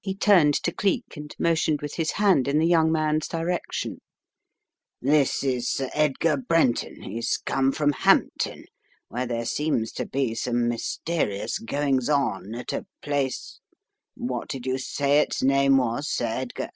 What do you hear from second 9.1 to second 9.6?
there